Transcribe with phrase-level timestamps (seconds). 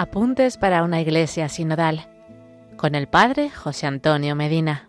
[0.00, 2.08] Apuntes para una iglesia sinodal
[2.78, 4.88] con el Padre José Antonio Medina.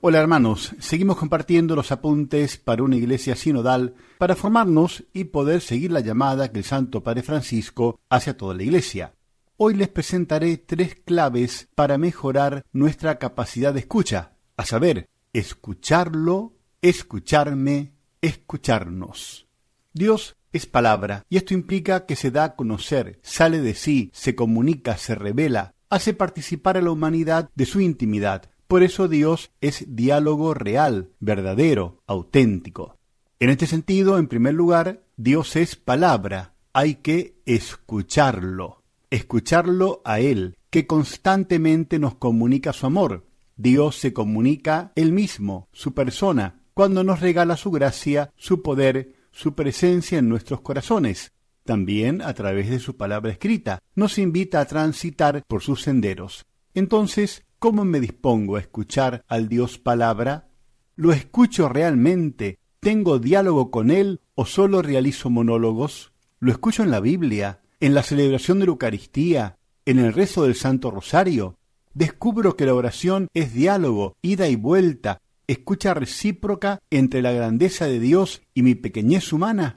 [0.00, 5.92] Hola hermanos, seguimos compartiendo los apuntes para una iglesia sinodal para formarnos y poder seguir
[5.92, 9.14] la llamada que el Santo Padre Francisco hace a toda la iglesia.
[9.56, 17.92] Hoy les presentaré tres claves para mejorar nuestra capacidad de escucha, a saber, escucharlo, escucharme,
[18.20, 19.46] escucharnos.
[19.92, 24.34] Dios es palabra, y esto implica que se da a conocer, sale de sí, se
[24.34, 28.50] comunica, se revela, hace participar a la humanidad de su intimidad.
[28.66, 32.98] Por eso Dios es diálogo real, verdadero, auténtico.
[33.38, 40.56] En este sentido, en primer lugar, Dios es palabra, hay que escucharlo, escucharlo a Él,
[40.70, 43.26] que constantemente nos comunica su amor.
[43.56, 49.54] Dios se comunica Él mismo, su persona, cuando nos regala su gracia, su poder, su
[49.54, 51.32] presencia en nuestros corazones.
[51.64, 56.44] También a través de su palabra escrita, nos invita a transitar por sus senderos.
[56.74, 60.48] Entonces, ¿cómo me dispongo a escuchar al Dios palabra?
[60.96, 62.58] ¿Lo escucho realmente?
[62.80, 66.12] ¿Tengo diálogo con Él o solo realizo monólogos?
[66.40, 69.56] ¿Lo escucho en la Biblia, en la celebración de la Eucaristía,
[69.86, 71.56] en el rezo del Santo Rosario?
[71.94, 75.20] Descubro que la oración es diálogo, ida y vuelta,
[75.52, 79.76] escucha recíproca entre la grandeza de Dios y mi pequeñez humana?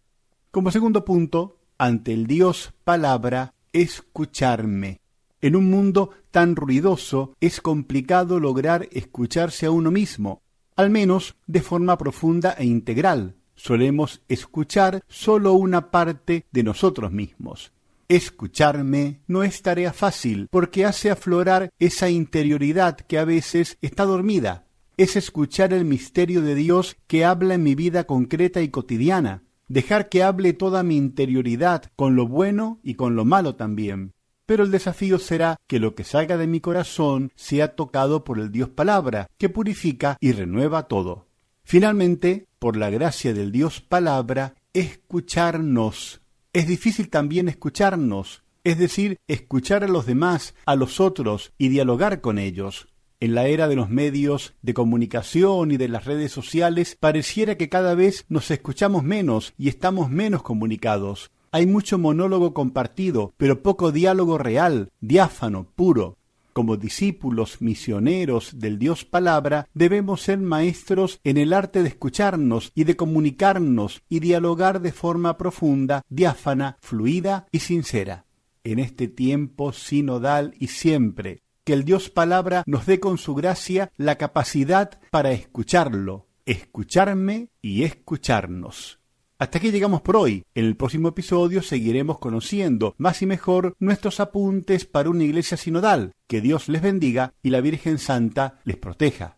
[0.52, 5.02] Como segundo punto, ante el Dios palabra, escucharme.
[5.42, 10.42] En un mundo tan ruidoso es complicado lograr escucharse a uno mismo,
[10.76, 13.36] al menos de forma profunda e integral.
[13.56, 17.74] Solemos escuchar solo una parte de nosotros mismos.
[18.08, 24.65] Escucharme no es tarea fácil porque hace aflorar esa interioridad que a veces está dormida
[24.98, 30.10] es escuchar el misterio de Dios que habla en mi vida concreta y cotidiana, dejar
[30.10, 34.14] que hable toda mi interioridad, con lo bueno y con lo malo también.
[34.46, 38.52] Pero el desafío será que lo que salga de mi corazón sea tocado por el
[38.52, 41.28] Dios palabra, que purifica y renueva todo.
[41.64, 46.22] Finalmente, por la gracia del Dios palabra, escucharnos.
[46.54, 52.22] Es difícil también escucharnos, es decir, escuchar a los demás, a los otros y dialogar
[52.22, 52.88] con ellos.
[53.26, 57.70] En la era de los medios de comunicación y de las redes sociales, pareciera que
[57.70, 61.32] cada vez nos escuchamos menos y estamos menos comunicados.
[61.52, 66.20] Hay mucho monólogo compartido, pero poco diálogo real, diáfano, puro.
[66.54, 72.84] Como discípulos misioneros del Dios palabra, debemos ser maestros en el arte de escucharnos y
[72.84, 78.28] de comunicarnos y dialogar de forma profunda, diáfana, fluida y sincera.
[78.64, 83.92] En este tiempo sinodal y siempre, que el Dios palabra nos dé con su gracia
[83.98, 89.00] la capacidad para escucharlo, escucharme y escucharnos.
[89.38, 90.46] Hasta aquí llegamos por hoy.
[90.54, 96.14] En el próximo episodio seguiremos conociendo más y mejor nuestros apuntes para una iglesia sinodal.
[96.28, 99.38] Que Dios les bendiga y la Virgen Santa les proteja.